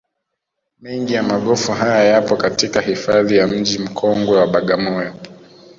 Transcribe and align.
Mengi 0.81 1.13
ya 1.13 1.23
magofu 1.23 1.71
haya 1.71 2.03
yapo 2.03 2.35
katika 2.37 2.81
hifadhi 2.81 3.37
ya 3.37 3.47
mji 3.47 3.79
mkongwe 3.79 4.37
wa 4.37 4.47
Bagamoyo 4.47 5.15